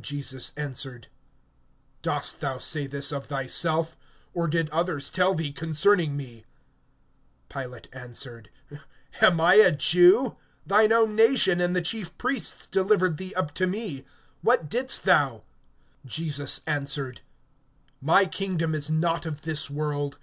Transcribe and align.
(34)Jesus 0.00 0.50
answered: 0.56 1.06
Dost 2.02 2.40
thou 2.40 2.58
say 2.58 2.88
this 2.88 3.12
of 3.12 3.26
thyself, 3.26 3.96
or 4.34 4.48
did 4.48 4.68
others 4.70 5.08
tell 5.08 5.34
thee 5.36 5.52
concerning 5.52 6.16
me? 6.16 6.44
(35)Pilate 7.48 7.86
answered: 7.92 8.50
Am 9.20 9.40
I 9.40 9.54
a 9.54 9.70
Jew? 9.70 10.36
Thine 10.66 10.92
own 10.92 11.14
nation, 11.14 11.60
and 11.60 11.76
the 11.76 11.80
chief 11.80 12.18
priests, 12.18 12.66
delivered 12.66 13.18
thee 13.18 13.34
up 13.36 13.54
to 13.54 13.68
me. 13.68 14.04
What 14.42 14.68
didst 14.68 15.04
thou? 15.04 15.44
(36)Jesus 16.08 16.60
answered: 16.66 17.20
My 18.00 18.26
kingdom 18.26 18.74
is 18.74 18.90
not 18.90 19.26
of 19.26 19.42
this 19.42 19.70
world. 19.70 20.18